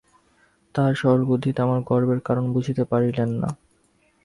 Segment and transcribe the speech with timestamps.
[0.75, 3.49] তাঁহার সরল বুদ্ধিতে আমার গর্বের কারণ বুঝিতে পারিলেন না।